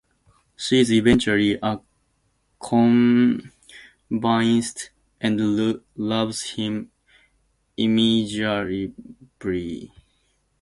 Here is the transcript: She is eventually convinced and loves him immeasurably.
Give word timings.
She 0.55 0.79
is 0.79 0.91
eventually 0.91 1.59
convinced 2.59 3.51
and 5.19 5.79
loves 5.95 6.41
him 6.53 6.91
immeasurably. 7.77 9.91